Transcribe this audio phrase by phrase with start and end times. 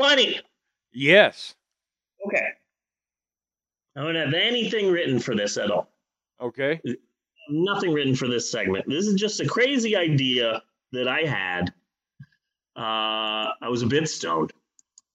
[0.00, 0.40] Bunny.
[0.94, 1.54] Yes.
[2.26, 2.48] Okay.
[3.94, 5.92] I don't have anything written for this at all.
[6.40, 6.80] Okay.
[7.50, 8.88] Nothing written for this segment.
[8.88, 11.74] This is just a crazy idea that I had.
[12.74, 14.54] Uh, I was a bit stoned,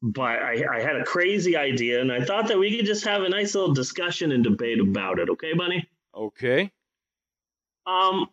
[0.04, 3.24] but I, I had a crazy idea, and I thought that we could just have
[3.24, 5.30] a nice little discussion and debate about it.
[5.32, 5.90] Okay, Bunny?
[6.16, 6.72] Okay.
[7.88, 8.28] Um,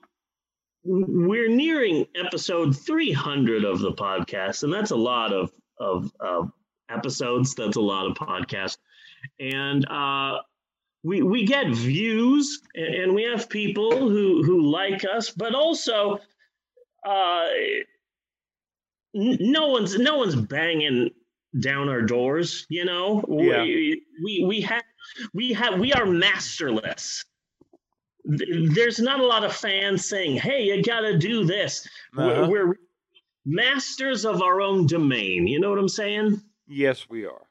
[0.85, 6.47] we're nearing episode 300 of the podcast, and that's a lot of of uh,
[6.89, 7.55] episodes.
[7.55, 8.79] That's a lot of podcasts,
[9.41, 10.39] and uh,
[11.03, 16.19] we we get views, and, and we have people who who like us, but also,
[17.07, 17.47] uh,
[19.15, 21.11] no one's no one's banging
[21.61, 22.67] down our doors.
[22.69, 23.63] You know, Yeah.
[23.63, 24.85] we we we have
[25.35, 27.25] we have we are masterless
[28.25, 32.47] there's not a lot of fans saying, "Hey, you got to do this." Uh-huh.
[32.49, 32.75] We're, we're
[33.45, 35.47] masters of our own domain.
[35.47, 36.43] You know what I'm saying?
[36.67, 37.43] Yes, we are.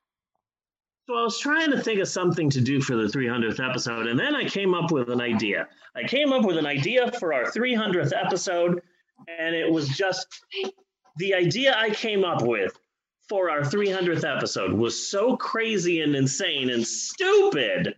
[1.07, 4.19] So I was trying to think of something to do for the 300th episode, and
[4.19, 5.67] then I came up with an idea.
[5.95, 8.81] I came up with an idea for our 300th episode,
[9.27, 10.27] and it was just
[11.17, 12.77] the idea I came up with
[13.27, 17.95] for our 300th episode was so crazy and insane and stupid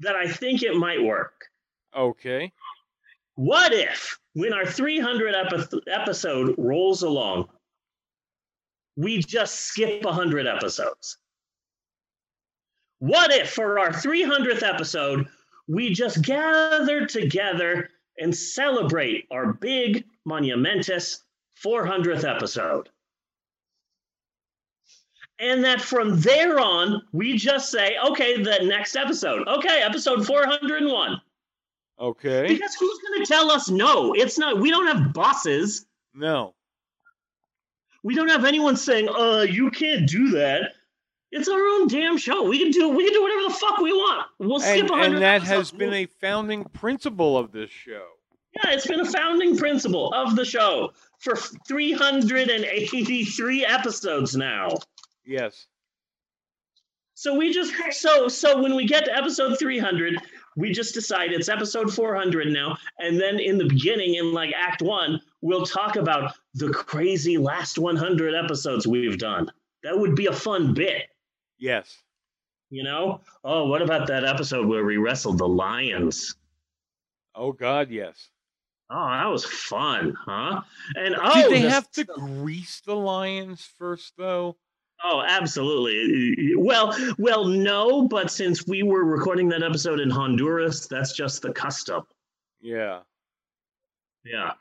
[0.00, 1.44] that I think it might work.
[1.96, 2.52] Okay.
[3.42, 7.48] What if, when our 300 epi- episode rolls along,
[8.94, 11.18] we just skip 100 episodes?
[13.00, 15.26] What if, for our 300th episode,
[15.66, 21.24] we just gather together and celebrate our big, monumentous
[21.64, 22.90] 400th episode?
[25.40, 29.48] And that from there on, we just say, okay, the next episode.
[29.48, 31.20] Okay, episode 401.
[32.02, 32.48] Okay.
[32.48, 34.12] Because who's going to tell us no?
[34.12, 34.58] It's not.
[34.58, 35.86] We don't have bosses.
[36.14, 36.52] No.
[38.02, 40.72] We don't have anyone saying, "Uh, you can't do that."
[41.30, 42.42] It's our own damn show.
[42.42, 42.88] We can do.
[42.88, 44.26] We can do whatever the fuck we want.
[44.40, 48.04] We'll skip And, and that has been a founding principle of this show.
[48.56, 48.72] yeah.
[48.72, 54.76] It's been a founding principle of the show for 383 episodes now.
[55.24, 55.68] Yes.
[57.14, 60.20] So we just so so when we get to episode 300,
[60.56, 64.82] we just decide it's episode 400 now, and then in the beginning, in like Act
[64.82, 69.50] One, we'll talk about the crazy last 100 episodes we've done.
[69.82, 71.04] That would be a fun bit,
[71.58, 71.98] Yes.
[72.70, 73.20] you know.
[73.44, 76.36] Oh, what about that episode where we wrestled the lions?
[77.34, 78.28] Oh God, yes.
[78.90, 80.60] Oh, that was fun, huh?
[80.96, 84.56] And oh, Did they the- have to grease the lions first, though?
[85.04, 86.54] Oh, absolutely.
[86.56, 91.52] Well, well, no, but since we were recording that episode in Honduras, that's just the
[91.52, 92.02] custom.
[92.60, 93.00] Yeah.
[94.24, 94.52] Yeah.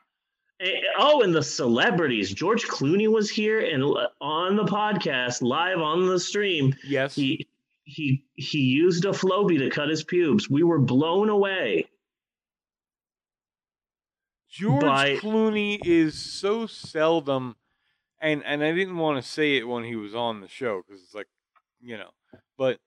[0.59, 2.34] Eh, Oh, and the celebrities.
[2.34, 3.84] George Clooney was here and
[4.19, 6.75] on the podcast, live on the stream.
[6.88, 7.13] Yes.
[7.16, 7.47] He
[7.84, 10.50] he he used a Flowbee to cut his pubes.
[10.50, 11.88] We were blown away.
[14.50, 17.56] George by- Clooney is so seldom,
[18.22, 21.02] and and I didn't want to say it when he was on the show because
[21.02, 21.28] it's like,
[21.82, 22.12] you know,
[22.58, 22.80] but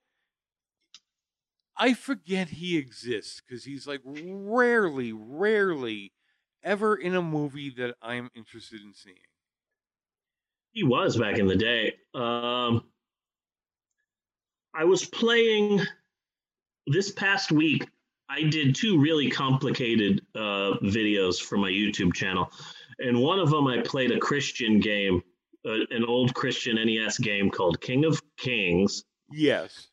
[1.77, 6.13] I forget he exists because he's like rarely, rarely,
[6.63, 9.17] ever in a movie that I'm interested in seeing.
[10.73, 11.95] He was back in the day.
[12.15, 12.85] Um,
[14.75, 15.81] I was playing
[16.87, 17.89] this past week.
[18.29, 22.51] I did two really complicated uh, videos for my YouTube channel,
[22.99, 25.23] and one of them I played a Christian game,
[25.67, 29.05] uh, an old Christian NES game called King of Kings.
[29.33, 29.89] Yes.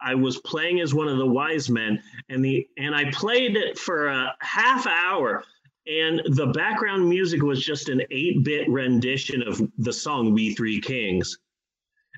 [0.00, 3.78] I was playing as one of the wise men, and the and I played it
[3.78, 5.42] for a half hour,
[5.88, 11.38] and the background music was just an eight-bit rendition of the song "We Three Kings."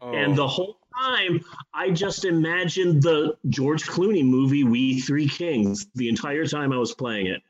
[0.02, 0.36] And Oh.
[0.36, 1.42] the whole time,
[1.72, 6.94] I just imagined the George Clooney movie "We Three Kings" the entire time I was
[6.94, 7.42] playing it.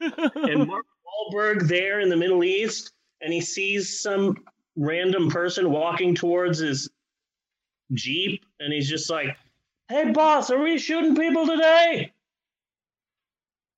[0.34, 0.86] And Mark
[1.20, 4.36] Wahlberg there in the Middle East, and he sees some
[4.76, 6.88] random person walking towards his
[7.92, 9.36] jeep, and he's just like,
[9.88, 12.12] "Hey, boss, are we shooting people today?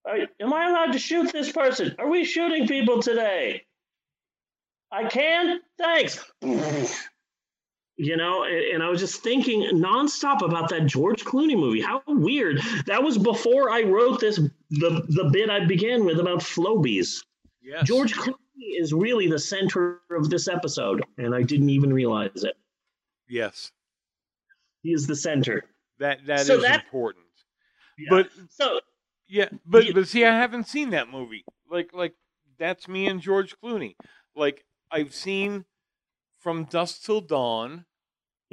[0.04, 1.94] Are, am I allowed to shoot this person?
[1.98, 3.64] Are we shooting people today?
[4.90, 5.60] I can.
[5.78, 6.24] Thanks."
[7.98, 11.80] You know, and, I was just thinking nonstop about that George Clooney movie.
[11.80, 12.60] How weird!
[12.86, 14.36] That was before I wrote this
[14.70, 17.22] the the bit I began with about Flowbees.
[17.62, 17.86] Yes.
[17.86, 18.34] George Clooney
[18.78, 22.56] is really the center of this episode, and I didn't even realize it.
[23.28, 23.72] Yes.
[24.82, 25.64] He is the center.
[25.98, 27.24] That that is So that- important.
[27.98, 28.06] Yeah.
[28.10, 28.80] But So
[29.28, 29.92] Yeah, but Yeah.
[29.94, 31.44] but see, I haven't seen that movie.
[31.70, 32.14] Like like
[32.58, 33.94] that's me and George Clooney.
[34.34, 35.64] Like I've seen
[36.40, 37.84] from Dusk Till Dawn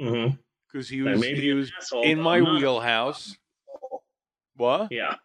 [0.00, 0.36] Mm-hmm.
[0.66, 1.70] because he was he was
[2.04, 3.36] in my wheelhouse.
[4.56, 4.88] What?
[4.92, 5.16] Yeah.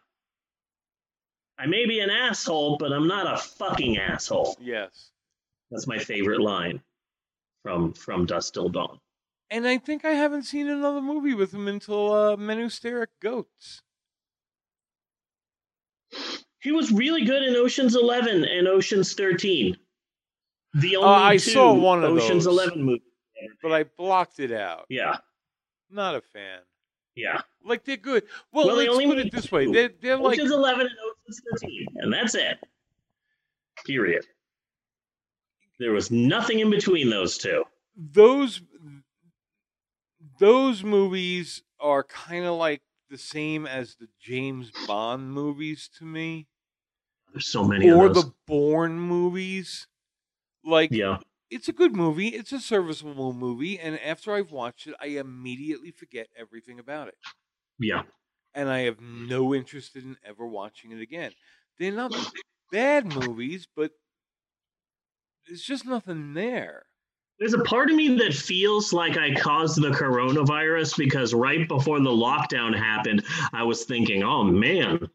[1.58, 4.56] I may be an asshole, but I'm not a fucking asshole.
[4.60, 5.10] Yes.
[5.70, 6.80] That's my favorite line
[7.62, 9.00] from from Dusk Till Dawn.
[9.50, 13.02] And I think I haven't seen another movie with him until uh, Men Who Stare
[13.02, 13.82] at Goats.
[16.60, 19.76] He was really good in Ocean's Eleven and Ocean's Thirteen.
[20.74, 22.52] The only Uh, I two saw one of Ocean's those.
[22.58, 23.02] Eleven movies.
[23.62, 24.86] But I blocked it out.
[24.88, 25.16] Yeah,
[25.90, 26.60] Not a fan.
[27.14, 27.42] yeah.
[27.64, 28.24] Like they're good.
[28.52, 30.96] Well, Well, let's only put it this way: they're they're like Ocean's Eleven and Ocean's
[30.96, 31.15] Thirteen,
[31.96, 32.58] and that's it.
[33.84, 34.24] Period.
[35.78, 37.64] There was nothing in between those two.
[37.96, 38.60] those
[40.38, 46.48] those movies are kind of like the same as the James Bond movies to me,
[47.32, 49.86] There's so many or the Bourne movies.
[50.64, 51.18] Like yeah,
[51.50, 55.92] it's a good movie, it's a serviceable movie, and after I've watched it, I immediately
[55.92, 57.14] forget everything about it,
[57.78, 58.02] yeah.
[58.56, 61.30] And I have no interest in ever watching it again.
[61.78, 62.16] They're not
[62.72, 63.92] bad movies, but
[65.46, 66.86] there's just nothing there.
[67.38, 72.00] There's a part of me that feels like I caused the coronavirus because right before
[72.00, 75.06] the lockdown happened, I was thinking, oh man,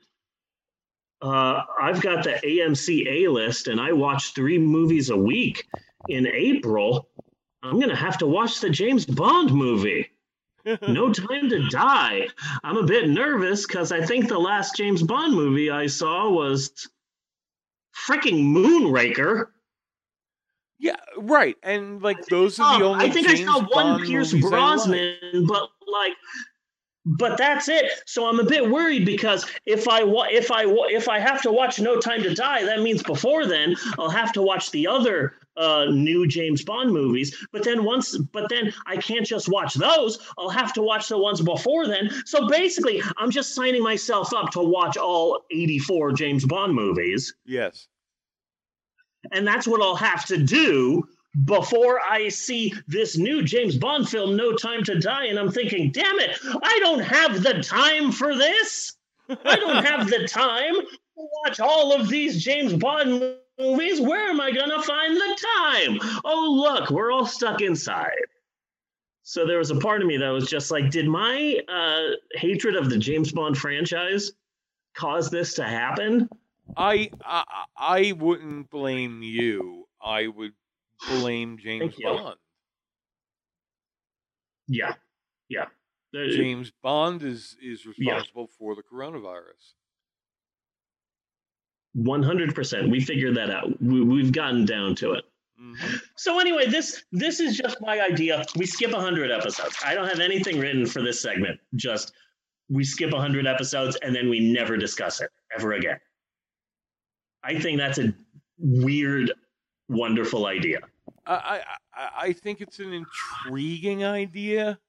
[1.23, 5.67] uh, I've got the AMC A list and I watch three movies a week.
[6.09, 7.09] In April,
[7.63, 10.11] I'm going to have to watch the James Bond movie.
[10.87, 12.27] No Time to Die.
[12.63, 16.89] I'm a bit nervous because I think the last James Bond movie I saw was
[18.07, 19.47] freaking Moonraker.
[20.79, 21.55] Yeah, right.
[21.63, 24.37] And like those are the Um, only I think James I saw one Pierce I
[24.37, 24.49] like.
[24.49, 26.13] Brosnan, but like,
[27.05, 27.85] but that's it.
[28.05, 31.41] So I'm a bit worried because if I wa- if I wa- if I have
[31.43, 34.87] to watch No Time to Die, that means before then I'll have to watch the
[34.87, 37.35] other uh, new James Bond movies.
[37.51, 40.19] But then once, but then I can't just watch those.
[40.37, 42.09] I'll have to watch the ones before then.
[42.25, 47.87] So basically, I'm just signing myself up to watch all 84 James Bond movies Yes.
[49.31, 51.07] and that's what I'll have to do
[51.45, 55.25] before I see this new James Bond film, No Time to Die.
[55.27, 58.93] And I'm thinking, damn it, I don't have the time for this.
[59.29, 64.01] I don't have the time to watch all of these James Bond movies.
[64.01, 66.21] Where am I to find the time?
[66.25, 68.09] Oh, look, we're all stuck inside.
[69.23, 72.75] So there was a part of me that was just like, did my uh, hatred
[72.75, 74.31] of the James Bond franchise
[74.95, 76.27] cause this to happen?
[76.75, 77.43] I, I
[77.77, 79.85] I wouldn't blame you.
[80.01, 80.53] I would
[81.09, 82.37] blame James Bond.
[84.67, 84.93] Yeah,
[85.49, 85.65] yeah.
[86.15, 88.13] Uh, James Bond is is Yeah.
[88.15, 89.73] responsible for the coronavirus.
[91.93, 92.89] One hundred percent.
[92.89, 93.81] We figured that out.
[93.81, 95.25] We, we've gotten down to it.
[95.61, 96.01] Mhm.
[96.15, 98.45] So anyway, this this is just my idea.
[98.55, 99.75] We skip hundred episodes.
[99.83, 101.59] I don't have anything written for this segment.
[101.75, 102.13] Just
[102.69, 105.99] we skip hundred episodes and then we never discuss it ever again.
[107.43, 108.13] I think that's a
[108.57, 109.33] weird,
[109.89, 110.79] wonderful idea.
[111.25, 111.61] I, I
[111.93, 114.79] I I think it's an intriguing idea.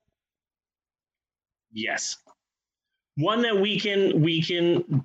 [1.73, 2.19] Yes,
[3.17, 5.05] one that we can we can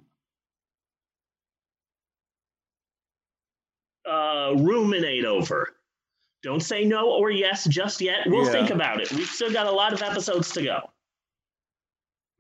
[4.07, 5.75] uh, ruminate over.
[6.43, 8.19] Don't say no or yes just yet.
[8.27, 8.51] We'll Yeah.
[8.51, 9.11] think about it.
[9.11, 10.79] We've still got a lot of episodes to go.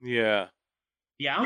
[0.01, 0.47] Yeah.
[1.19, 1.45] Yeah,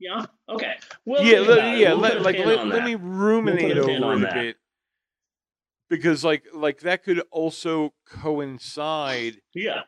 [0.00, 0.74] yeah, okay.
[1.06, 1.90] We'll yeah, let, yeah.
[1.90, 4.34] We'll let, like let, let me ruminate a pin over it a that.
[4.34, 4.56] bit
[5.88, 9.82] because like like that could also coincide Yeah,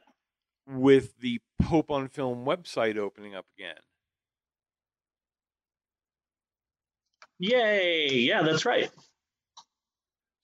[0.64, 3.74] with the Pope on Film website opening up again.
[7.40, 8.08] yay!
[8.14, 8.90] Yeah, that's right.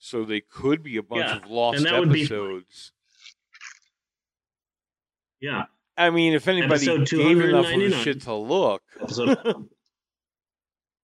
[0.05, 2.91] So they could be a bunch Yeah, of lost would be- episodes.
[5.41, 5.67] Yeah,
[5.97, 8.03] I mean, if anybody gave enough of 299.
[8.03, 9.39] shit to look, episode.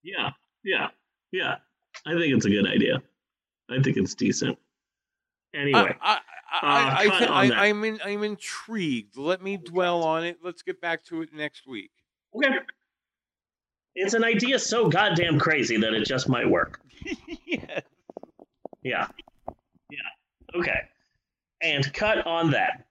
[0.02, 0.30] yeah,
[0.64, 0.88] yeah,
[1.30, 1.56] yeah.
[2.04, 3.00] I think it's a good idea.
[3.70, 4.58] I think it's decent.
[5.54, 6.18] Anyway, I,
[6.52, 9.16] I, I, uh, I, I, I, I'm, in, I'm intrigued.
[9.16, 10.38] Let me dwell on it.
[10.42, 11.92] Let's get back to it next week.
[12.34, 12.48] okay.
[13.94, 16.80] It's an idea so goddamn crazy that it just might work.
[17.46, 17.80] yeah.
[18.82, 19.08] Yeah.
[19.90, 19.98] Yeah.
[20.58, 20.80] Okay.
[21.62, 22.87] And cut on that.